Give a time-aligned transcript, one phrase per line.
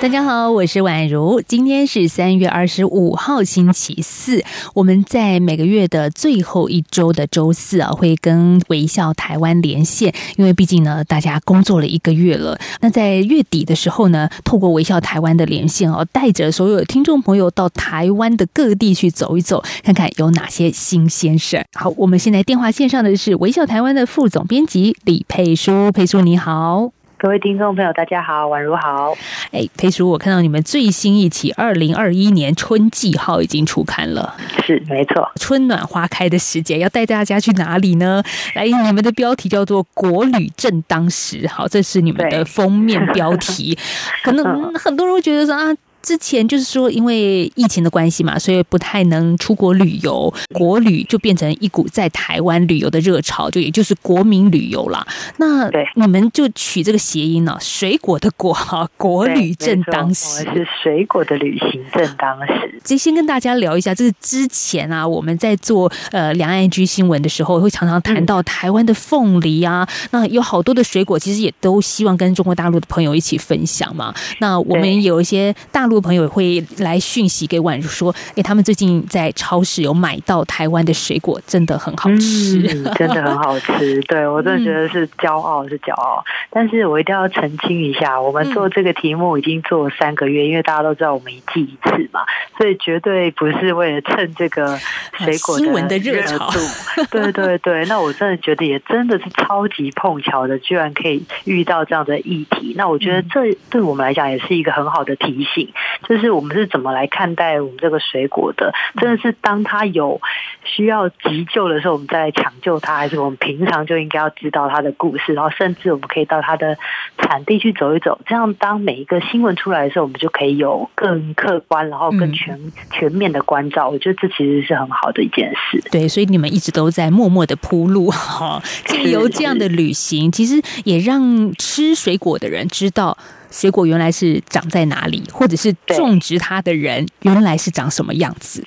[0.00, 1.42] 大家好，我是宛如。
[1.42, 4.44] 今天是三月二十五号，星期四。
[4.72, 12.56] 我们在每个月的最后一周的周四啊，会跟微笑台湾连线，因为毕竟呢，大家工作了一个月了。
[12.80, 21.66] 那在月底的时候呢，透过微笑台湾的连线哦，带着所有听众朋友到台湾的各地去走一走，看看有哪些新鲜事儿。
[21.76, 26.92] 好，我们现在电话线上的是微笑台湾的副总编辑李佩书，佩书你好。
[27.20, 29.12] 各位听众朋友，大家好，宛如好。
[29.50, 35.28] 哎，裴叔，我看到你们最新一期二零二一年春季号已经出刊了，是没错。
[35.34, 38.22] 春暖花开的时节，要带大家去哪里呢？
[38.54, 43.76] 来，你们的标题叫做“国旅正当时”，好，这是你们的封面标题。
[44.22, 45.74] 可能 很多人会觉得说啊。
[46.02, 55.06] 之前就是说，因为疫情的关系嘛，所以不太能出国旅游，国旅就变成一股在台湾旅游的热潮，就也就是国民旅游啦。
[55.36, 62.80] 那你们就取这个谐音呢，水果的果哈， 国旅正当时是水果的旅行正当时。
[62.84, 74.14] 这先跟大家聊一下，这是之前啊，我们在做呃两岸居新闻的时候，会常常谈到台湾的凤梨啊，那有好多的水果，其实也都希望跟中国大陆的朋友一起分享嘛。
[74.38, 75.98] 那我们有一些大陆。
[76.00, 82.62] 朋友会来讯息给婉如说：“哎，他们最近在超市有买到台湾的水果，真的很好吃，
[82.94, 86.24] 真的很好吃。”对我真的觉得是骄傲，是骄傲。
[86.50, 92.20] 但是我一定要澄清一下，我们做这个题目已经做了三个月，因为大家都知道我们一季一次嘛，
[92.56, 94.78] 所以绝对不是为了蹭这个
[95.18, 96.48] 水果新闻的热潮。
[97.10, 102.74] 对对对，那我真的觉得也真的是超级碰巧的，居然可以遇到这样的议题。
[102.76, 105.68] 那我觉得这对我们来讲也是一个很好的提醒。
[106.08, 108.72] 就是我们是怎么来看待我们这个水果的？
[109.00, 110.20] 真的是当它有
[110.64, 115.34] 需要急救的时候，我们再来抢救它，还是我们平常就应该要知道它的故事？
[115.34, 116.76] 然后甚至我们可以到它的
[117.18, 122.58] 产地去走一走，这样当每一个新闻出来的时候，我们就可以有更客观，然后更全
[122.90, 123.88] 全面的关照。
[123.88, 125.82] 我觉得这其实是很好的一件事。
[125.90, 133.16] 对，所以你们一直都在默默的铺路 哈，借由这样的旅行，其实也让吃水果的人知道。
[133.50, 138.62] 水果原来是长在哪里，或者是种植它的人原来是长什么样子？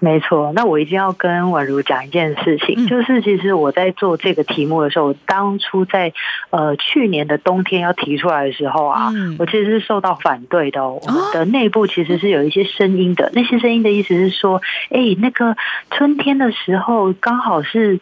[0.00, 6.12] 没错，那我一定要跟宛如讲一件事情，就是其实我在做这个题目的时候，当初在
[6.50, 10.88] 呃去年的冬天要提出来的时候啊，我其实是受到反对的。
[10.88, 14.60] 我们的内部其实是有一些声音的，那些声音的意思是说，
[14.90, 15.56] 哎，那个
[15.90, 18.00] 春天的时候刚好是。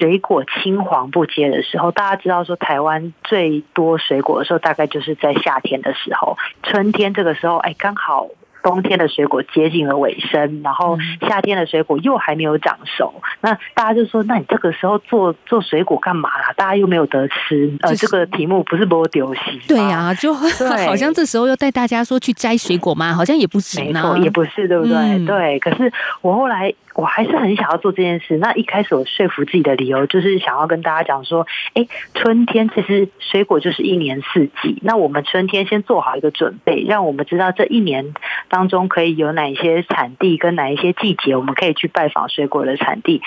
[0.00, 6.38] 水果青黄不接的时候，大家知道说台湾最多水果的时候，大概就是在夏天的时候。
[6.62, 8.26] 春天这个时候，哎，刚好。
[8.62, 16.52] 冬天的水果接近了尾声，然后夏天的水果又还没有长熟，那大家就说：“那你这个时候做做水果干嘛啦？
[16.58, 19.40] 大家又没有得吃。”呃，这个题目不是播丢戏？
[19.66, 20.34] 对呀，就
[20.86, 23.14] 好像这时候要带大家说去摘水果吗？
[23.14, 25.24] 好像也不行啊，也不是，对不对？
[25.24, 25.58] 对。
[25.58, 25.90] 可是
[26.20, 28.36] 我后来我还是很想要做这件事。
[28.36, 34.78] 那一开始我说服自己的理由就是想要跟大家讲说：“哎，春天其实水果就是一年四季。
[34.82, 38.12] 那我们春天先做好一个准备，让我们知道这一年。”
[38.50, 43.22] 当中可以有哪一些产地跟哪一些季节，我们可以去拜访水果的产地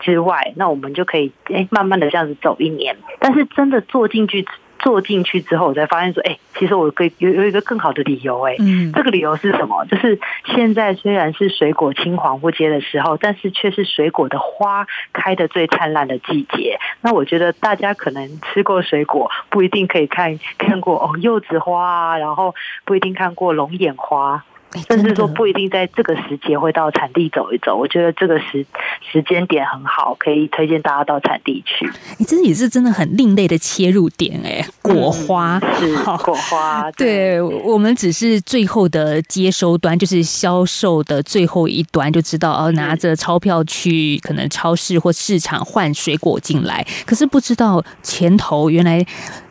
[0.00, 2.96] 之外，那我们就可以哎慢慢的这样子走一年。
[3.18, 4.46] 但是真的做进去
[4.78, 9.84] 做进去之后，我才发现说，哎，其实我可以有有一个更好的理由，哎，嗯，这个理由是什么？
[9.86, 16.78] 就是现在虽然是水果青黄不接的时候，但是却是水果的花开的最灿烂的季节。
[17.00, 22.54] 那我觉得大家可能吃过水果，不一定可以看看过哦柚子花啊，然后
[22.84, 24.44] 不一定看过龙眼花。
[24.88, 28.64] 甚至说不一定在这个时节会到产地走一走，我觉得这个时
[29.00, 31.90] 时间点很好，可以推荐大家到产地去。
[32.18, 49.04] 你这也是真的很另类的切入点哎，果花是果花，对我们只是最后的接收端，就是销售的最后一端，就知道哦，拿着钞票去可能超市或市场换水果进来，可是不知道前头原来。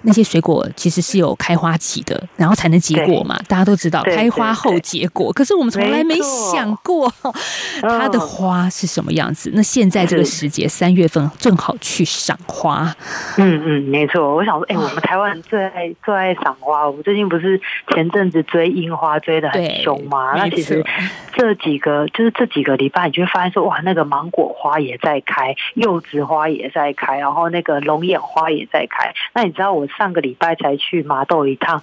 [0.08, 3.36] 那些水果其实是有开花期的，然后才能结果嘛。
[3.48, 5.34] 大家都知道，开花后结果。
[5.34, 7.12] 可是我们从来没想过
[7.82, 9.50] 它的花是什么样子。
[9.56, 12.94] 那现在这个时节，三月份正好去赏花。
[13.38, 14.36] 嗯嗯，没错。
[14.36, 16.86] 我想说，哎，我们台湾人最爱最爱赏花。
[16.88, 20.34] 我们最近不是前阵子追樱花追的很凶吗？
[20.36, 20.86] 那其实
[21.34, 29.12] 这几个就是这几个礼拜，你就会发现说，哇，那个芒果花也在开，柚子花也在开，然后那个龙眼花也在开。
[29.34, 29.88] 那你知道我？
[29.96, 31.82] 上个礼拜才去麻豆一趟，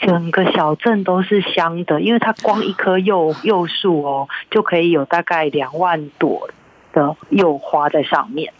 [0.00, 6.48] 整个小镇都是香的，因为它光一一棵柚柚树哦，就可以有大概两万朵。
[6.92, 8.52] 的柚花在上面，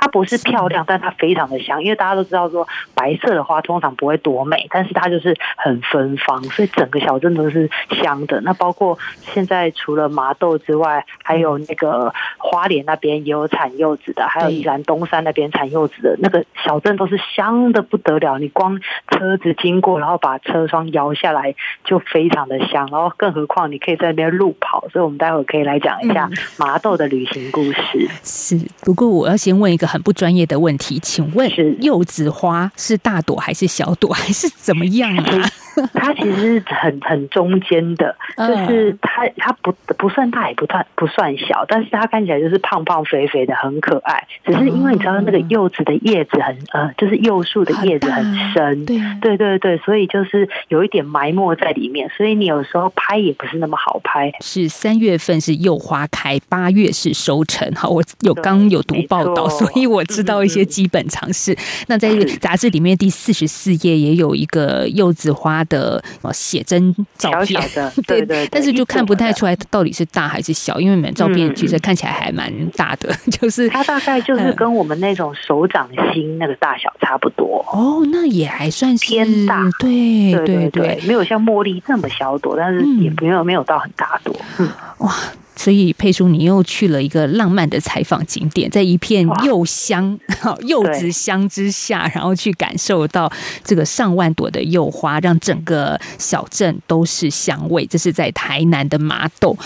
[0.00, 1.82] 它不是漂亮，但它非常的香。
[1.82, 8.40] 因为大家都知道说，白色的花通常不会多美，但是它就是很芬芳，所以整个小镇都是香的。
[8.42, 18.38] 那包括现在除了麻豆之外，还有那个花莲那边也有产柚子的，还有宜兰东山那边产柚子的那个小镇都是香的不得了。
[18.38, 18.80] 你光
[19.10, 22.88] 车子经过，然后把车窗摇下来，就非常的香。
[22.90, 27.77] 然后更何况你可以在那边路跑，所以我们待会可以来讲一下麻豆的旅行故事。
[27.82, 31.50] 是是，不过我要先问一个很不专业的问题，请问
[31.82, 35.48] 柚子花是大朵还是小朵还是怎么样啊？
[35.94, 44.26] 它其实是很很中间的，就是它它不不算大也不算不算小，但是它看起来就是胖胖肥肥的，很可爱。
[44.44, 54.32] 只是因为你知道那个柚子的叶子很呃，就是柚树的叶子很深，对对对对，所以就是有一点埋没在里面，所以你有时候拍也不是那么好拍。
[54.40, 57.67] 是三月份是柚花开，八月是收成。
[57.74, 61.56] 好，我有刚有读报道，所以我知道一些基本常识。
[61.86, 65.58] 那在杂志里面第四十四页也有一个柚子花。
[65.68, 67.60] 的写真照片，
[68.06, 77.62] 对对，但是就看不太出来到底是大还是小，因为你们照片其实看起来还蛮大的， 就是它大概就是跟我们那种手掌心那个大小差不多。
[77.70, 84.34] 哦，那也还算是偏大，对对对，没有像茉莉这么小朵，但是也没有没有到很大朵。
[84.58, 85.14] 嗯，哇。
[85.58, 90.16] 所以佩叔，你又去了一个浪漫的采访景点，在一片柚香、
[90.62, 93.30] 柚子香之下，然后去感受到
[93.64, 97.84] 这个上万朵的柚花，让整个小镇都是香味。
[97.86, 99.56] 这是在台南的麻豆，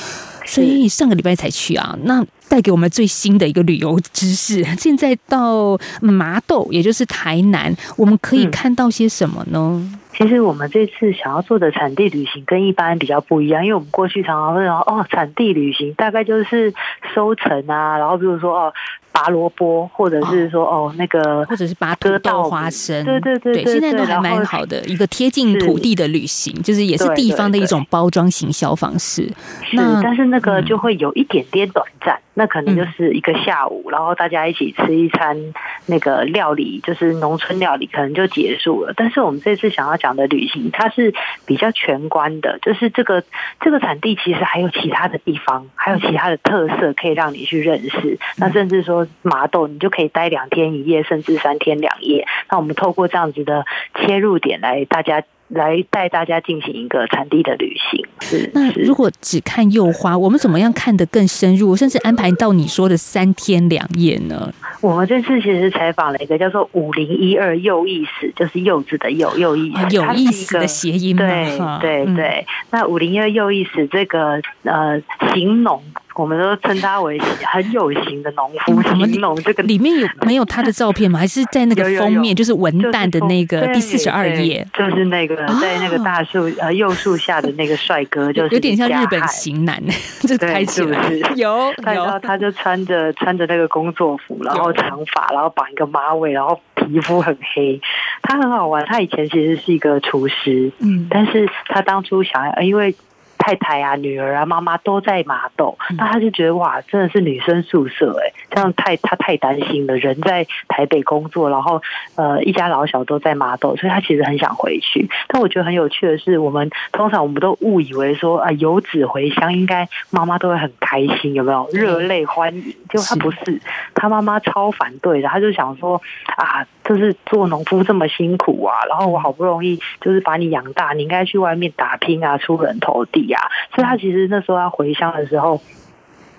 [0.46, 1.94] 所以上个礼拜才去啊。
[2.04, 4.62] 那带给我们最新的一个旅游知识。
[4.76, 9.98] 现在到麻豆，也就是台南，我们可以看到些什么呢？
[10.14, 16.74] 其实我们这次想要做的产地旅行跟一般比较不一样，因为我们过去常常会说哦，产地旅行大概就是
[17.14, 18.72] 收成啊，然后比如说哦。
[19.14, 29.30] 拔萝卜，或者是说哦，那个，或者是拔土豆、花生，对对对对，现在都还蛮好的一个贴近土地的旅行，就是也是地方的一种包装行销方式。
[29.74, 35.54] 那但是那个就会有一点点短暂，那可能就是一个下午，然后大家一起吃一餐
[35.86, 38.92] 那个料理，就是农村料理，可能就结束了。
[38.96, 41.14] 但是我们这次想要讲的旅行，它是
[41.46, 43.22] 比较全观的，就是这个
[43.60, 48.18] 这个产地其实还有其他的地方，还有其他的特色可以让你去认识。
[48.38, 49.06] 那甚至说。
[49.24, 52.26] 麻豆，你就可以待两天一夜，甚至三天两夜。
[52.50, 55.22] 那我们透过这样子的切入点来，大家
[55.54, 58.04] 来带大家进行一个产地的旅行。
[58.20, 64.52] 是那如果只看柚花，我们怎么样看得更深入，甚至安排到你说的三天两夜呢？
[64.80, 71.16] 我们这次其实采访了一个叫做“五零一二柚意思”，就是柚子的柚柚意思，有意思的谐音。
[71.16, 75.00] 对对对，那“五零一二柚意思”这个呃
[75.34, 75.82] 形容。
[76.14, 78.82] 我们都称他为很有型的农夫。
[78.82, 81.18] 形容这个里面有没有他的照片吗？
[81.22, 89.82] 还是在那个封面，就是文旦的那个第四十二页，就是那个在那个大树呃柚树下的那个帅哥，就是有点像日本型男，
[90.20, 91.20] 这开是不是？
[91.36, 97.80] 有，然后他就穿着穿着那个工作服，然后长发，然后绑一个马尾，然后皮肤很黑。
[98.22, 102.94] 他很好玩，他以前其实是一个厨师，嗯，但是他当初想要因为。
[103.42, 109.96] 太太啊，女儿啊，妈妈都在麻豆，那他就觉得哇，真的是女生宿舍哎，这样太他太担心了。
[109.96, 111.82] 人在台北工作，然后
[112.14, 115.10] 呃一家老小都在麻豆，所以他其实很想回去。
[115.26, 122.62] 但我觉得很有趣的是，我们通常我们都误以为说啊游子回乡应该妈妈都会很开心，有没有热泪欢迎？
[122.62, 123.60] 结果他不是，
[123.94, 126.00] 他妈妈超反对的，他就想说
[126.36, 133.31] 啊，就是做农夫这么辛苦啊，然后我好不容易就是把你养大，你应该去外面打拼啊，出人头地。
[133.74, 135.60] 所以，他其实那时候要回乡的时候。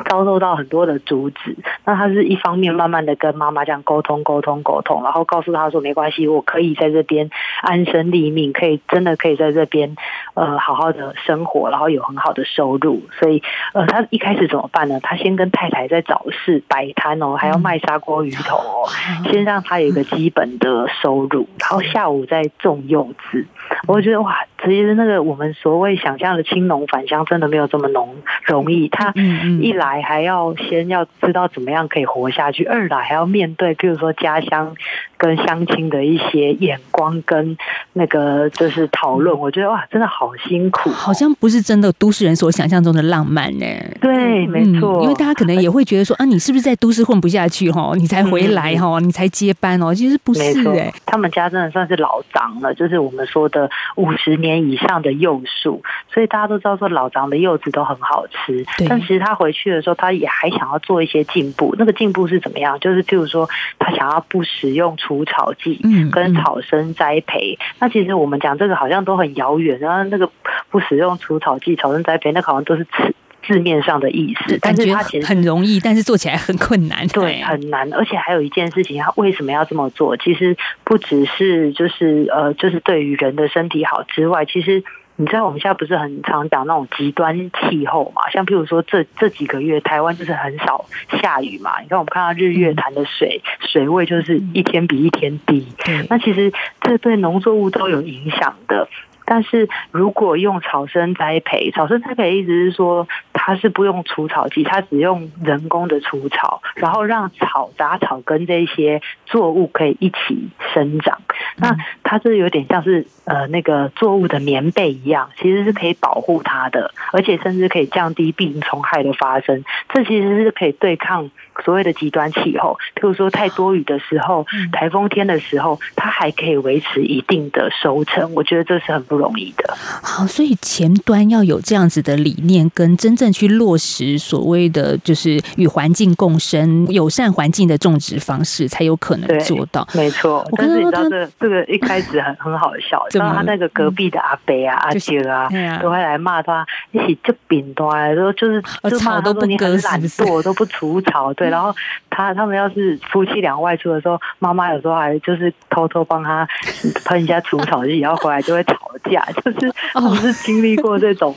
[0.10, 7.30] 遭受到很多的阻止，那他是一方面慢慢的跟妈妈这样沟通沟通沟通，然后告诉他说没关系，我可以在这边
[7.62, 9.96] 安身立命，可以真的可以在这边
[10.34, 13.04] 呃好好的生活，然后有很好的收入。
[13.20, 13.42] 所以
[13.74, 15.00] 呃他一开始怎么办呢？
[15.02, 18.90] 他先跟太太在早市摆摊哦，还要卖砂锅鱼头哦，
[19.32, 23.46] 先让他有一个基本的收入，然后下午再种柚子。
[23.88, 28.90] 我觉得哇，其实那个我们所谓想象的青农返乡，真的没有这么浓容易。
[28.90, 29.14] 他
[29.62, 29.83] 一来。
[30.02, 34.76] 还要先要知道怎么样可以活下去，二来还要面对，比如说家乡
[35.18, 37.58] 跟相亲的一些眼光跟
[37.94, 43.66] 那个就是讨论，我觉得哇，真的好辛苦，好像不是真的都市人所想象中的浪漫呢。
[44.02, 50.42] 对，没错，因为大家可能也会觉得说啊，你是不是在都市混不下去哈，你才回来哈，你才接班哦，其实不是
[50.78, 55.82] 哎，他们家真的算是老长了，就是我们说的五十年以上的幼树，
[56.14, 62.80] 所以大家都知道说老长的柚子都很好吃，但其实他回去的时候，他也还想要做一些进步，那个进步是怎么样？
[62.80, 63.50] 就是譬如说，
[63.80, 67.58] 他想要不使用除草剂，嗯，跟草生栽培。
[67.80, 70.30] 那其实我们讲这个好像都很遥远，然后那个
[70.70, 73.16] 不使用除草剂、草生栽培，那好像都是字
[73.46, 74.58] 字面上的意思。
[74.62, 77.92] 但是它其实很容易，但是做起来很困难，对，很难。
[77.94, 80.16] 而且还有一件事情，他为什么要这么做？
[80.18, 84.84] 其实不只是就是呃，就是对于人的身体好之外，其实。
[85.16, 88.30] 你知道我们现在不是很常讲那种极端气候嘛？
[88.32, 90.86] 像譬如说这这几个月台湾就是很少
[91.22, 91.80] 下雨嘛。
[91.82, 95.68] 你看我们看到日月潭的水水位就是一天比一天低，
[96.10, 96.52] 那其实
[96.82, 98.88] 这对农作物都有影响的。
[99.26, 111.22] 但是如果用草生栽培，草生栽培意思是说它是不用除草剂，它只用人工的除草，然后让草杂草跟这些作物可以一起生长。
[111.58, 119.64] 那它这有点像是呃那个作物的棉被一样，其实是可以保护它的，而且甚至可以降低病虫害的发生。
[119.90, 121.30] 这其实是可以对抗
[121.64, 128.34] 所谓的极端气候，譬如说太多雨的时候、台风天的时候，它还可以维持一定的收成。
[128.34, 129.78] 我觉得这是很不容易的。
[130.02, 139.88] 好，所以前端要有这样子的理念，跟真正去落实所谓的就是与环境共生、友善环境的种植方式，才有可能做到。
[139.94, 145.48] 没错，但是你知道这这个一开始很很好笑， 然后他那个隔壁的阿伯啊、阿姐啊，
[145.80, 151.32] 都会来骂他，一起就扁端，说就是就骂他说你很懒惰，都不除草。
[151.34, 151.74] 对， 然后
[152.10, 156.48] 他他们要是夫妻俩外出的时候，妈妈有时候还就是偷偷帮他
[157.06, 158.78] 喷一下除草剂，然后回来就会吵
[159.10, 161.36] 架， 就是我是经历过这种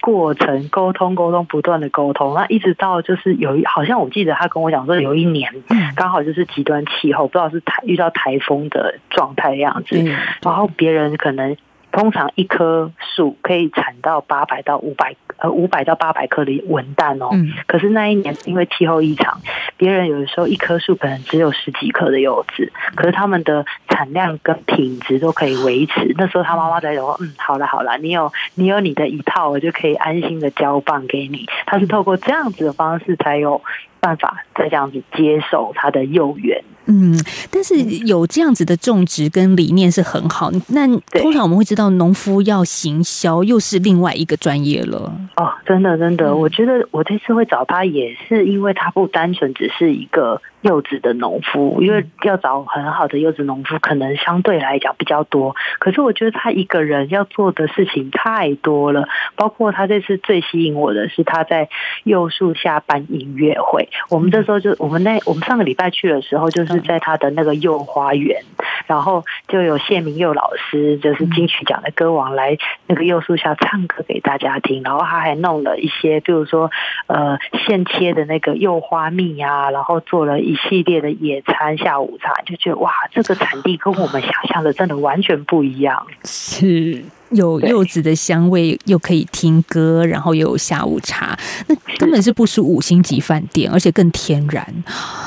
[0.00, 5.52] 过程，沟通沟通不断的沟通，那一直到就是有一好像我记得他跟我讲说有一年
[5.94, 9.96] 刚好就是极端气候，不知道是台遇到台风的状态的样子，
[10.42, 11.56] 然后别人可能
[11.92, 15.14] 通常一棵树可以产到八百到五百。
[15.38, 17.30] 呃，五百到八百克的文旦哦，
[17.66, 19.40] 可是那一年因为气候异常，
[19.76, 26.12] 别人有的时候一棵树可能只有十几颗的柚子，可是他们的产量跟品质都可以维持。
[26.16, 33.62] 那时候他妈妈在说：“嗯，好了好了，你有你有你的一套，我就可以安心的交棒给你。”他是透过这样子的方式才有
[34.00, 36.62] 办法再这样子接受他的幼园。
[36.90, 37.14] 嗯，
[37.50, 37.74] 但是
[38.06, 40.50] 有这样子的种植跟理念是很好。
[40.68, 40.86] 那
[41.20, 45.12] 通常我们会知道，农夫要行销又是另外一个专业了。
[45.36, 50.40] 哦，真的真的，我觉得我这次会找他，也是因为他不单纯只是一个。
[50.62, 55.54] 柚子的农夫，因为要找很好的柚子农夫，可能相对来讲比较多。
[55.78, 61.68] 可是我觉得他一个人要做的事情太多了，包括他这次最吸引我的是他在
[62.02, 63.87] 柚树下办音乐会。
[64.08, 68.42] 我们这时候就我们那我们上个礼拜去的时候，就是在他的那个柚花园，
[68.86, 74.82] 然后就有谢明佑老师，就是金曲奖的歌王来那个柚树下唱歌给大家听。
[74.82, 76.70] 然后他还弄了一些，比如说
[77.06, 80.38] 呃现切的那个柚花蜜啊，然后做了。
[80.48, 86.06] 一系列的野餐、下午茶，就觉得哇，这个产地跟我们想象的真的完全不一样。
[86.24, 87.04] 是。
[87.30, 94.66] 有柚子的香味，又可以听歌，然后又有下午茶，那根本是不输五星级饭店，而且更天然，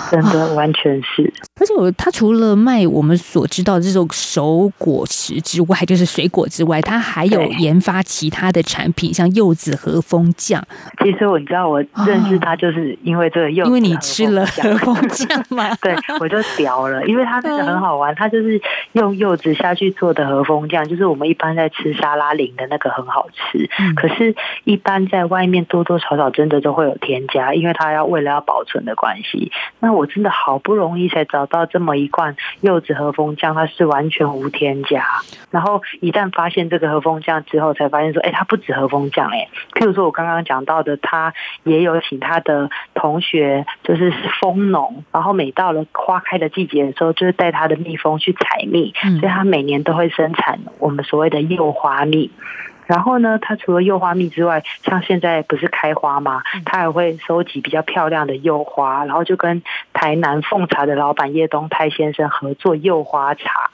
[0.10, 1.32] 真的完全是。
[1.60, 10.64] 而且我他除了卖我们所知道的这种熟果实之外，就是水果之外，他还有研发其他的产品，像柚子和风酱。
[11.04, 18.60] 其实我你知道，我认识他就是因为这个柚子，因为你吃了和风酱嘛， 对我就屌了，因为他那个很好玩，他就是
[18.94, 21.91] 用柚子下去做的和风酱，就是我们一般在吃。
[21.94, 29.52] 沙拉林的那个很好吃，可是，一般在外面多多少少真的都会有添加，因为它要为了要保存的关系。
[29.80, 35.04] 那我真的好不容易才找到这么一罐柚子和风酱，它是完全无添加。
[35.50, 41.34] 然后一旦发现这个和风酱之后，才发现说，哎，它不止和风酱，哎，譬如说我刚刚讲到的，他
[41.64, 51.72] 也有请他的同学，就是蜂农，然后每到了花开的季节的时候，就是带他的蜜蜂去采蜜，所以他每年都会生产我们所谓的柚。
[51.82, 52.30] 花蜜，
[52.86, 56.44] 然后呢，它除了柚花蜜之外，像现在不是开花吗？
[56.64, 63.72] 它还会收集比较漂亮的柚花，然后就跟台南凤茶的老板叶东泰先生合作柚花茶。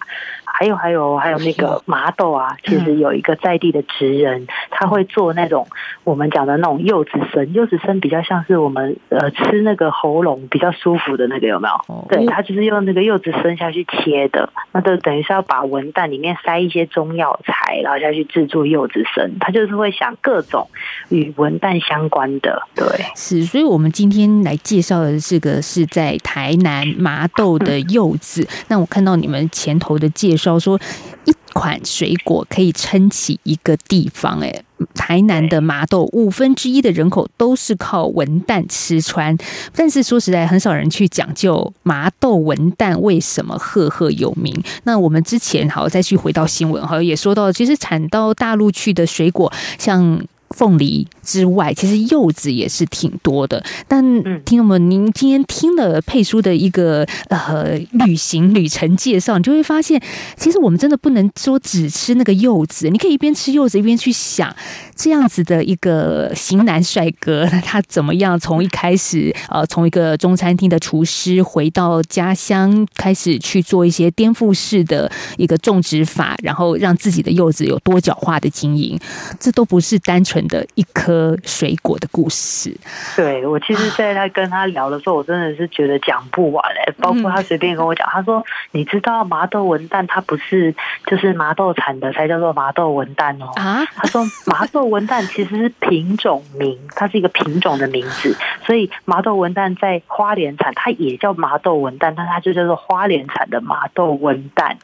[0.57, 5.67] 还有还有还有那个麻豆啊，其实有一个在地的职人，他会做那种
[6.03, 12.07] 我们讲的那种柚子参，柚子参比较像是我们呃吃那个喉咙比较舒服的那个有没有？
[12.09, 20.67] 对，他就是用那个柚子参下去切的，那就等于是要把文旦里面塞一些中药材，然后下去制作柚子参，他就是会想各种
[21.09, 22.85] 与文旦相关的，对，
[23.15, 30.79] 是，所以我们今天来介绍的这个是在台南麻豆的柚子，那我看到你们前头的介绍说
[31.25, 31.33] 一。
[31.53, 34.63] 款水果可以撑起一个地方，哎，
[34.93, 39.35] 台南的麻豆五分之一的人口都是靠文旦吃穿，
[39.73, 44.53] 但是说实在，很少人去讲究麻豆文旦为什么赫赫有名。
[44.83, 50.21] 那我们之前好再去回到新闻哈，也说到，其实产到大陆去的水果，像。
[50.57, 53.63] 凤梨之外，其实柚子也是挺多的。
[53.87, 54.03] 但
[54.43, 60.01] 听众们，您今天听了佩叔的一个呃旅行旅程介绍，你就会发现，
[60.35, 62.89] 其实我们真的不能说只吃那个柚子。
[62.89, 64.51] 你可以一边吃柚子，一边去想
[64.95, 78.99] 这样子的一个型男帅哥，他怎么样从一开始呃从一个中餐厅的厨师回到家乡，开始去做一些颠覆式的一个种植法，然后让自己的柚子有多角化的经营，
[79.39, 80.46] 这都不是单纯。
[80.47, 82.75] 的一颗水果的故事，
[83.15, 86.93] 对我其实，在他跟他聊的时候，我真的是觉得讲不完哎。
[86.99, 90.73] 包括他随便跟我讲，他说：“你知道麻豆文旦，它不是
[91.05, 98.35] 就是麻豆产的才叫做麻豆文旦哦。”啊，他说麻豆文旦其实是品种名，它是一个品种的名字，
[98.65, 104.75] 所以麻豆文旦在花莲产，它也叫麻豆文旦，但它就叫做花莲产的麻豆文旦，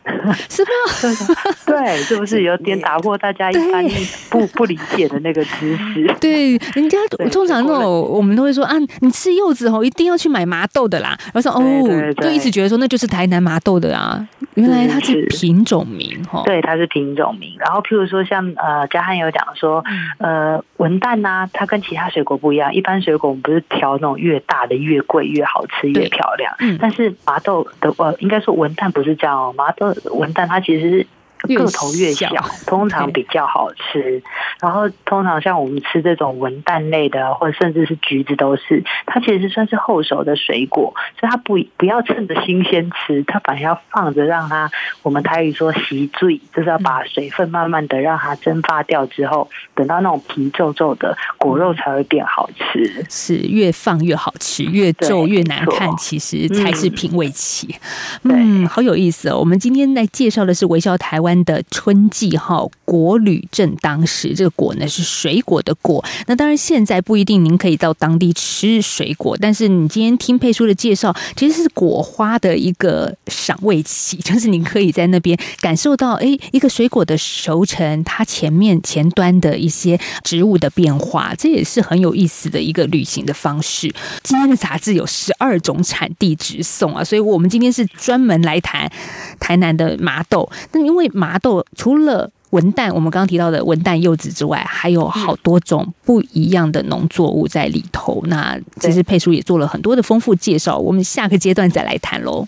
[0.49, 1.35] 是吗？
[1.65, 3.83] 对，是不是有点打破大家一般
[4.29, 5.43] 不不理解的那个？
[6.19, 6.97] 对，人家
[7.31, 11.17] 通常那种我们都会说啊，你吃柚子哦，一定要去买麻豆的啦。
[11.33, 14.27] 然后说哦，就一直觉得说那就是台南麻豆的啊。
[14.55, 17.55] 原来它是品种名哈，对，它是品种名。
[17.57, 19.83] 然后譬如说像呃，嘉汉有讲说
[20.19, 22.71] 呃，文旦呐，它跟其他水果不一样。
[22.71, 31.07] 一般水果我们不是挑那种越大的越贵越好吃越漂亮，但是麻豆的呃，应该说文旦不是这样哦，麻豆文旦它其实是。
[31.47, 32.29] 个头越小，
[32.65, 34.21] 通常比较好吃。
[34.61, 44.71] 然后通常像我们吃这种文旦类的，或者甚至是橘子，都是它其实算是后熟的水果，所以它不不要趁着新鲜吃，它反而要放着让它。
[45.01, 53.05] 我们台语说“习醉”，就是要把水分慢慢的让它蒸发掉之后，等到那种皮皱皱的果肉才会变好吃。
[53.09, 57.75] 是越放越好吃，越皱越难看，其实才是品味期。
[58.23, 59.37] 嗯，好有意思哦。
[59.37, 61.32] 我们今天来介绍的是微笑台湾。
[61.45, 66.03] 的春季哈果旅正当时，这个果呢是水果的果。
[66.27, 83.93] 那当然现在不一定您可以到当地吃水果，但是你今天听佩叔的介绍，其实是果花的一个赏味期，就是您可以在那边感受到，哎，一个水果的熟成，它前面前端的一些植物的变化，这也是很有意思的一个旅行的方式。
[84.23, 88.91] 今天的杂志有十二种产地直送啊，所以我们今天是专门来谈
[89.39, 90.49] 台南的麻豆。
[90.71, 98.23] 那因为麻豆除了文旦，我们刚刚提到的文旦柚子之外，还有好多种不一样的农作物在里头。
[98.27, 102.47] 那其实佩叔也做了很多的丰富介绍，我们下个阶段再来谈喽。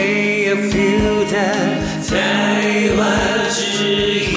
[2.97, 4.32] 湾之音。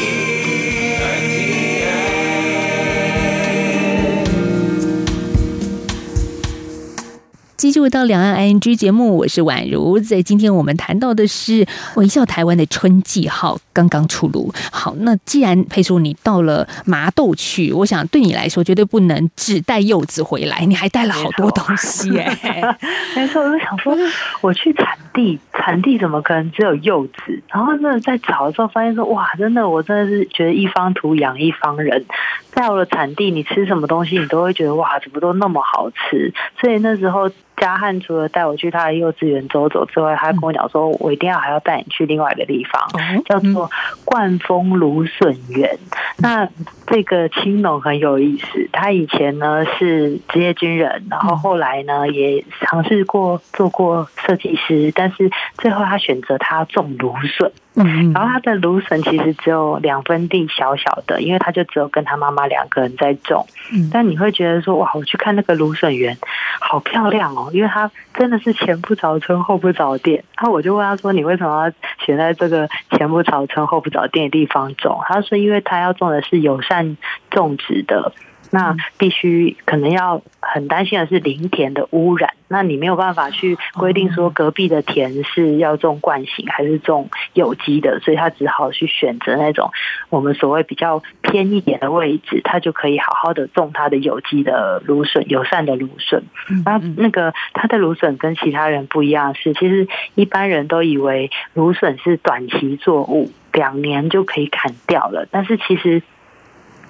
[7.57, 9.99] 继续回到两岸 I N G 节目，我是宛如。
[9.99, 14.53] 在今天我们谈到的是微笑台湾的春季号刚刚出炉。
[14.71, 22.77] 好，那既然佩叔你到了麻豆去，我想对你来说绝对不能只带柚子回来，你还带了好多东西哎。
[23.17, 23.97] 没错，我就想说，
[24.43, 27.43] 我去产地，产地怎么可能只有柚子？
[27.49, 32.05] 然后真的在找的时候发现说，哇，真的，我真的是觉得一方土养一方人。
[32.53, 36.31] 到了产地，你吃什么东西，你都会觉得哇，怎么都那么好吃。
[36.61, 37.31] 所以那时候。
[37.57, 42.83] 嘉汉除了带我去他的幼稚园走走之外，他跟我讲说，我一定要还要带你去另外一个地方，
[43.25, 43.71] 叫做
[44.05, 45.79] 冠峰芦笋园。
[46.19, 46.49] 那
[46.87, 57.51] 这个青农很有意思，他以前呢是职业军人，然后后来呢也尝试过做过设计师，但是最后他选择他种芦笋。
[57.77, 63.47] 嗯，然后他的芦笋其实只有两分地小小的，因为他就只有跟他妈妈两个人在种。
[63.73, 66.17] 嗯，但你会觉得说哇，我去看那个芦笋园，
[66.59, 70.25] 好漂亮哦，因为它真的是前不着村后不着店。
[70.37, 71.73] 然后我就问他说，你为什么要
[72.05, 74.99] 选在这个前不着村后不着店的地方种？
[75.07, 76.97] 他说，因为他要种的是友善
[77.31, 78.13] 种植的。
[78.57, 82.33] 那必须可能要很担心的是林田的污染。
[82.49, 89.71] 那你没有办法去规定说隔壁的田是要种惯性还是种有机的，所以他只好去选择那种
[90.09, 96.23] 我们所谓比较偏一点的位置，他就可以好好的种他的有机的芦笋，友善的芦笋。
[96.65, 106.03] 那那个他的芦笋跟其他人不一样是，其实一般人都以为芦笋是短期作物，两年就可以砍掉了，但是其实。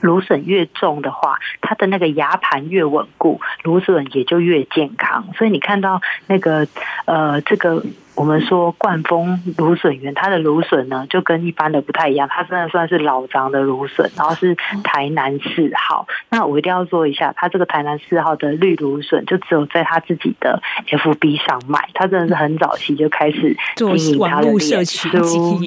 [0.01, 5.29] 芦笋越重的话，它的那个牙盘越稳固，芦笋也就越健康。
[5.37, 6.67] 所以你看到那个
[7.05, 7.83] 呃，这个。
[8.17, 16.07] 我们说冠峰芦笋园，它的芦笋呢就跟一般的不太一样，它真的算是老张的芦笋，然后是台南四号。
[16.31, 21.89] 那我一定要说一下，它这个台南四号的绿芦笋，就只有在他自己的 FB 上卖。
[21.95, 25.09] 他真的是很早期就开始经营他的社区，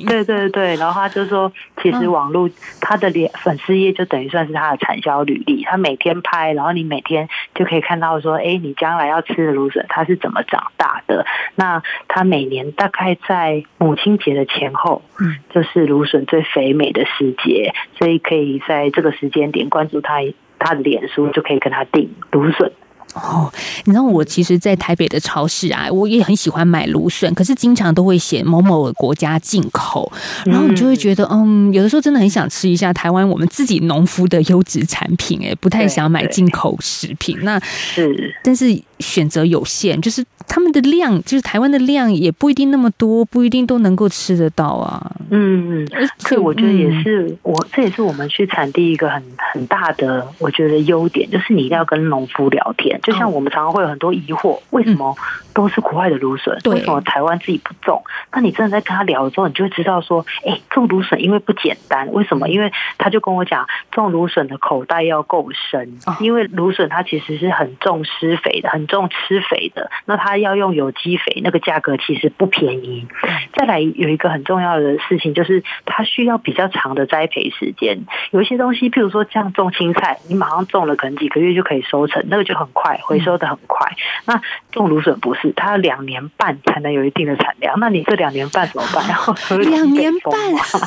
[0.08, 0.76] 对对对。
[0.78, 2.50] 然后他就说，其实网络
[2.82, 5.64] 他的脸粉丝页就等于算是他的产销履历。
[5.64, 11.26] 他每天拍，然后你每天就可以看到说，哎，你将来要吃的芦笋它是怎么长大的。
[11.56, 20.22] 那他每每年大概在母亲节的前后，嗯，就是芦笋最肥美的时节，所以可以在这个时间点关注他
[20.58, 22.72] 他的脸书，就可以跟他订芦笋。
[23.16, 23.52] 哦，
[23.86, 30.10] 你知道我其实，在台北的超市啊，我也很喜欢买芦笋，可是经常都会写某某国家进口，
[30.46, 37.36] 然后你就会觉得，嗯，有的时候真的很想吃一下台湾我们自己农夫的优质产品，哎，不太想买进口食品。
[37.42, 45.12] 那是，但是选择有限，就是他们的量，就是台湾的量也不一定那么多，不一定都能够吃得到啊。
[45.32, 53.00] 嗯嗯，这我觉得也是，我这也是我们去产地一个很很大的，我觉得优点，就是你一定要跟农夫聊天。
[53.04, 55.16] 就像我们常常会有很多疑惑，为什么
[55.54, 58.04] 都是国外的芦笋，为什么台湾自己不种？
[58.34, 62.50] 那你真的在跟他聊的时候，你就会知道说，哎，种芦笋因为不简单，为什么？
[62.50, 69.90] 因为他就跟我讲，种芦笋的口袋要够深，因为芦笋它其实是很重施肥的，很重吃肥的。
[70.06, 73.08] 那它要用有机肥，那个价格其实不便宜。
[73.56, 78.00] 再来有一个很重要的事情，就是它需要比较长的栽培时间。
[78.32, 83.00] 有一些东西，譬如说像种青菜，你马上种了，可能几个月就可以收成，那个就很快。
[83.04, 83.92] 回收的很快，
[84.26, 87.80] 那种芦笋不是，它要两年半才能有一定的产量。
[87.80, 89.06] 那你这两年半怎么办？
[89.08, 90.34] 然后两年半，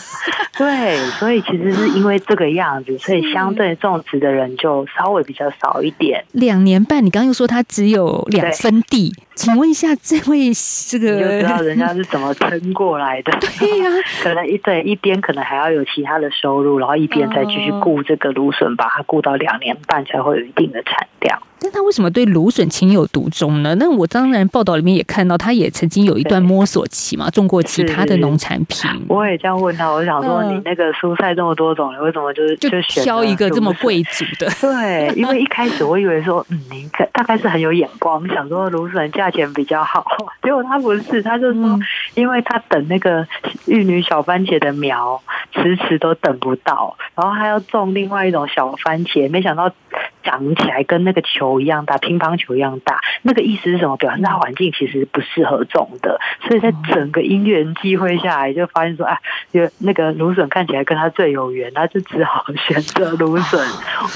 [0.56, 6.24] 对，所以其实是因为这个样子，所以相对种植的人就稍微比较少一点。
[6.32, 7.91] 两年半，你刚刚又说它只有
[8.28, 9.12] 两分地。
[9.34, 10.50] 请问一下，这位
[10.88, 13.32] 这个就知道人家是怎么撑过来的？
[13.58, 13.90] 对呀，
[14.22, 21.38] 可能一对一边可能还要有其他的收入，然后一边再继续顾这个芦笋，把它顾到两年半才会有一定的产量。
[21.64, 23.72] 但他为什么对芦笋情有独钟呢？
[23.76, 28.90] 那我当然报道里面也看到，他也曾经有一段摸索期嘛，种过其他的农产品。
[29.08, 34.50] 我也这样问他，我想说你那个蔬菜这么多种，你为什么就是就挑一个这么贵族的？
[34.60, 40.04] 对，因为一开始我以为说，嗯，您大概是很有眼光，想说芦笋价钱比较好。
[40.42, 41.78] 结果他不是，他就说，
[42.14, 43.24] 因为他等那个
[43.66, 49.70] 玉女小番茄的苗，迟迟都等不到，然后他要种另外一种小番茄，没想到。
[50.22, 53.00] 长起来跟那个球一样大，乒乓球一样大。
[53.22, 53.96] 那个意思是什么？
[53.96, 56.20] 表示它环境其实不适合种的。
[56.46, 59.16] 所以在整个因缘际会下来，就发现说，哎，
[59.52, 63.66] 有那个芦笋看起来跟他最有缘，他就只好选择芦笋。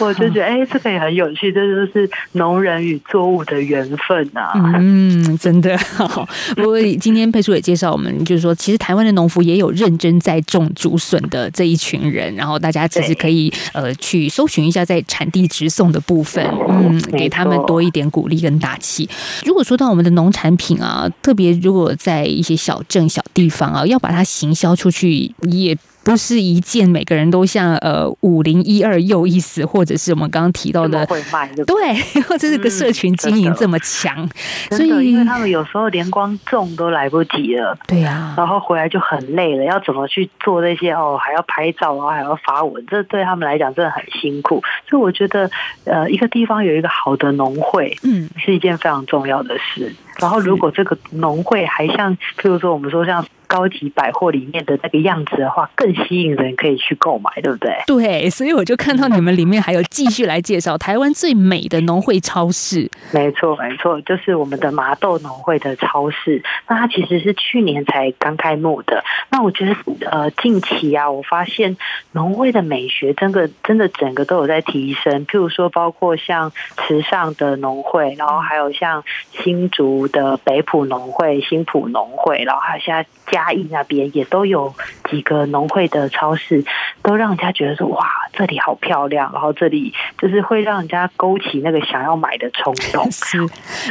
[0.00, 4.50] 我就觉得，哎，这个也很有趣，这就是农人与作物的缘分呐。
[4.54, 5.76] 嗯，真的。
[5.78, 12.34] 好 不过今天佩叔也介绍我们，就是说，其实台湾的农夫也有认真在种竹笋的这一群人。
[12.34, 15.86] 然后大家其实可以呃去搜寻一下，在产地直送。
[15.96, 19.08] 的部分，嗯，给他们多一点鼓励跟打气。
[19.46, 25.76] 如果说到我们的农产品啊，特别如果在一些小镇小地方啊，要把它行销出去，也。
[26.06, 34.24] 不是一件每个人都像呃五零一二又一死，或者是我们刚刚提到的会卖的，对，或者是个社群经营这么强，
[34.70, 44.62] 所以因为他们有时候连光种都来不及了，对呀，然后回来就很累了，要怎么去做那些哦，还要拍照，然后还要发文，这对他们来讲真的很辛苦。
[44.88, 45.50] 所以我觉得，
[45.86, 49.92] 呃，一个地方有一个好的农会，嗯，是一件非常重要的事。
[50.20, 53.26] 然后，如果这个农会还像，譬如说我们说像。
[53.46, 57.76] 高级百货里面的那个样子的话，更吸引人，可以去购买，对不对？
[57.86, 62.90] 对，所以我就看到你们里面还有继续来介绍台湾最美的农会超市。
[63.12, 66.42] 没错，没错，就是我们的麻豆农会的超市。
[66.68, 69.02] 那它其实是去年才刚开幕的。
[69.30, 71.76] 那我觉得，呃，近期啊，我发现
[72.12, 75.26] 农会的美学真的真的整个都有在提升。
[75.26, 76.52] 譬如说，包括像
[76.86, 83.06] 池上的农会，然后还有像新竹的北埔农会、新埔农会，然后还有现在。
[83.30, 84.74] 嘉义那边也都有
[85.10, 86.64] 几个农会的超市，
[87.02, 93.08] 都让人家觉得说哇，这里好漂亮，然后这里就是会让人家勾起那个想要买的冲动。
[93.10, 93.38] 是，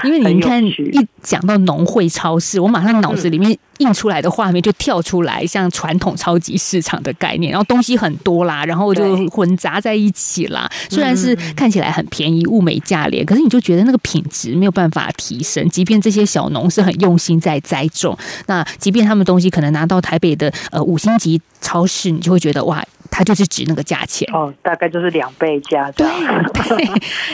[0.04, 10.70] 因为你看一讲到农会超市，我马上脑子里面印出来的画面就跳出来，像传统超级市场的概念，然后东西很多啦，然后就混杂在一起啦。
[10.90, 15.68] 虽然是看起来很便宜、物美价廉，可是你就觉得那个品质没有办法提升。
[15.70, 22.84] 即便这些小农是很用心在栽种，那即便他们东西可能拿到台北的呃五星级超市，你就会觉得哇。
[23.12, 26.14] 它就是值那个价钱哦，大概就是两倍价这样。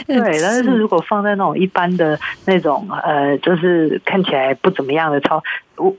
[0.06, 0.42] 对，对。
[0.42, 5.42] 但是如果放在那种一般的那种呃，就是看起来不怎么样的超。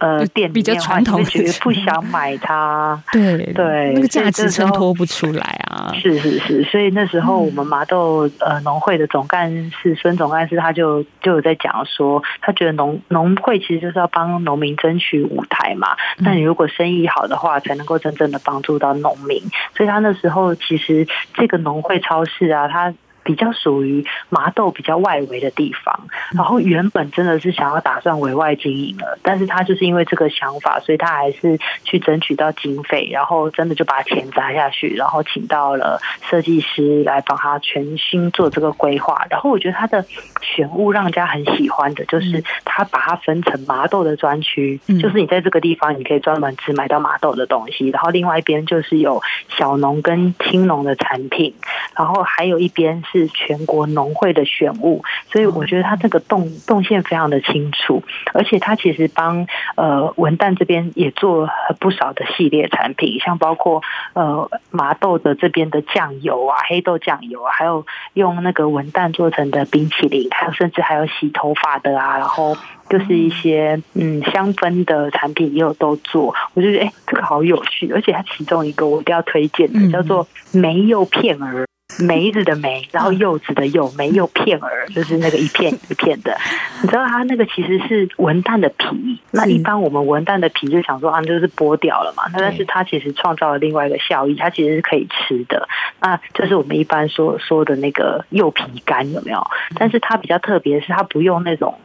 [0.00, 3.00] 呃，店比较传统，觉得不想买它。
[3.12, 5.92] 对对，那个价值衬托不出来啊。
[5.94, 15.96] 是是是，所以那时候我们麻豆呃农会的总干事孙总干事他就就有在讲说，他觉得农农会其实就是要帮农民争取舞台嘛。
[16.18, 19.40] 那你如果生意好的话，才能够真正的帮助到农民。
[19.76, 22.92] 所以他那时候其实这个农会超市啊，他。
[23.24, 39.24] 比较属于麻豆比较外围的地方，然后原本真的是想要打算委外经营了，但是他就是因为这个想法，所以他还是去争取到经费，然后真的就把钱砸下去，然后请到了设计师来帮他全新做这个规划。
[39.30, 40.04] 然后我觉得他的
[40.40, 51.54] 选物让人家很喜欢的，就是他把它分成麻豆的专区，就是你在这个地方你可以专门只买到麻豆的东西，然后另外一边就是有小农跟青农的产品，
[51.96, 53.00] 然后还有一边。
[53.12, 59.46] 是全国农会的选物，所以我觉得他这个动动线非常的清楚，而且他其实帮
[59.76, 61.48] 呃文旦这边也做
[61.78, 63.82] 不少的系列产品，像包括
[64.14, 72.56] 呃麻豆的这边的酱油啊，黑豆酱油啊，还有用那个文旦做成的冰淇淋，还有甚至还有洗头发的啊，然后
[72.88, 81.66] 就是一些嗯香氛的产品也有都做，我就觉得哎这个好有趣，而且它其中一个我一定要推荐的叫做没有片儿。
[81.98, 86.36] 梅子的梅，然后柚子的柚，梅柚片儿就是那个一片一片的。
[86.82, 89.20] 你知道它那个其实是文旦的皮。
[89.30, 92.24] 那一般我们文旦的皮就想说啊，就是剥掉了嘛。
[92.32, 95.68] 那但是它其实创造了另外一个效益，它其实是可以吃的。
[96.00, 99.46] 那就是我们一般说说的那个柚皮干有没有？
[99.76, 101.78] 但是它比较特别的是，它不用那种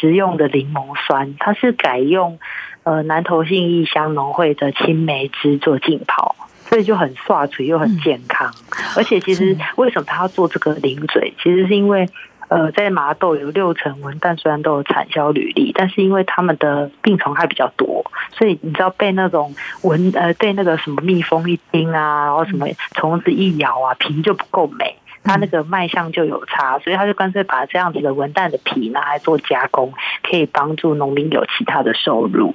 [0.00, 2.38] 食用的柠檬酸，它是改用
[2.84, 6.36] 呃南投信义香农会的青梅汁做浸泡。
[6.68, 8.52] 所以就很刷嘴又很健康，
[8.96, 11.32] 而且其实为什么他要做这个零嘴？
[11.42, 12.08] 其实是因为，
[12.48, 24.96] 呃，在麻豆有六成文旦虽然都有产销履历，但是因为他们的病虫害比较多，所以你知道被那种蚊呃被那个什么蜜蜂一叮啊，然后什么虫子一咬啊，皮就不够美。
[25.24, 32.54] 它那个卖相就有差，所以他就干脆把这样子的文旦的皮拿来做加工，可以帮助农民有其他的收入。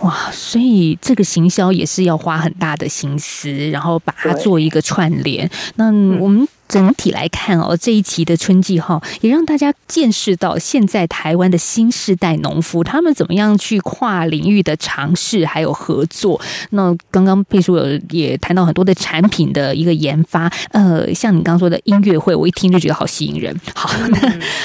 [0.00, 5.50] 哇，所以这个行销也是要花很大的心思，然后把它做一个串联。
[5.74, 5.86] 那
[6.18, 6.48] 我们。
[6.66, 16.40] 整体来看哦，这一期的春季哈也让大家见识到现在台湾的新世代农夫他们怎么样去跨领域的尝试还有合作。
[16.70, 23.54] 那刚刚佩叔有也谈到很多的产品的一个研发，呃，像你刚刚说的音乐会，我一听就觉得好吸引人。
[23.74, 23.90] 好，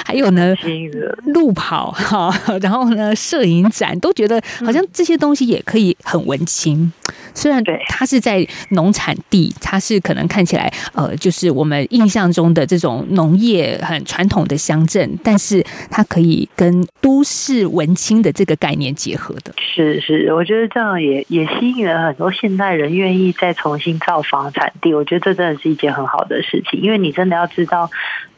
[0.06, 0.56] 还有呢，
[1.34, 6.92] 路跑哈，然后呢，摄影展都觉得好像这些东西也可以很文青。
[7.36, 11.88] 虽然对它是在农产地，它是可能看起来呃，就是我们。
[11.90, 19.54] 印象中的这种农业很传统的乡镇，但是它可以跟都市文青的这个概念结合的。
[19.58, 24.94] 是是，我觉得这样也也吸引了很多现代人愿意再重新造房产地。
[24.94, 27.90] 我觉得这真的是一件很好的事情，因为你真的要知道。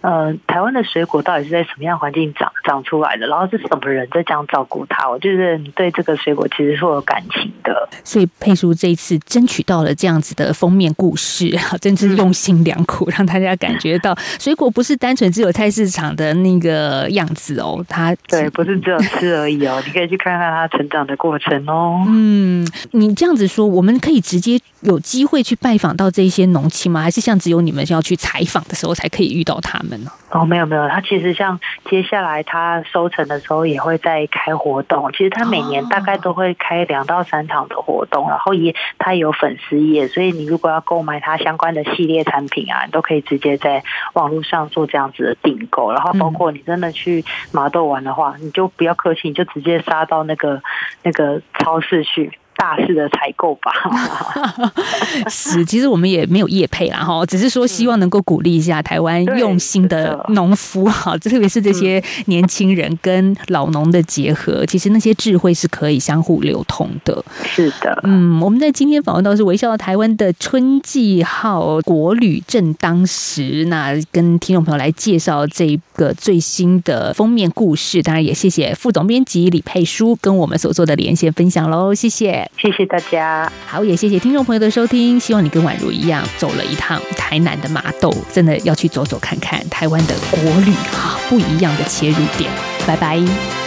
[0.02, 3.28] 呃，台湾的水果到底是在什么样环境长长出来的？
[3.28, 5.08] 然后是什么人在这样照顾它？
[5.08, 7.88] 我觉得你对这个水果其实是有感情的。
[8.04, 17.86] 所以佩叔这一次争取到了这样子的封面故事， 真是用心良苦，让大家感觉到水果不是单纯只有菜市场的那个样子哦。
[17.88, 22.04] 它对，不是只有吃而已哦，你可以去看看它成长的过程哦。
[22.08, 27.02] 嗯，你这样子说，我们可以直接有机会去拜访到这些农亲吗？
[27.02, 29.91] 还是像只有你们要去采访的时候才可以遇到他们？
[30.30, 35.12] 哦，没有没有，他其实像接下来他收成的时候也会在开活动。
[35.12, 45.92] 其实他每年大概都会开两到三场的活动，然后也他有粉丝页，所以你如果要购买他相关的系列产品啊，你都可以直接在网络上做这样子的订购。
[45.92, 50.62] 然后包括你真的去麻豆玩的话，你就不要客气，你就直接杀到那个
[51.04, 52.32] 那个超市去。
[52.62, 53.72] 大肆的采购吧。
[55.28, 67.26] 是，其实我们也没有业配啦哈，只是说希望能够鼓励一下台湾用心的农夫哈， 特别是这些年轻人跟老农的结合，其实那些智慧是可以相互流通的。
[67.44, 92.50] 是的，嗯，我们在今天访问到是微笑台湾的春季号国旅正当时，那跟听众朋友来介绍这个最新的封面故事，当然也谢谢副总编辑李佩书跟我们所做的连线分享喽，谢谢，谢谢大家，好，也谢谢听众朋友的收听，希望你跟宛如一样走了一趟台南的麻豆，真的要去走走看看台湾的国旅哈，不一样的切入点，
[92.88, 93.61] 拜拜。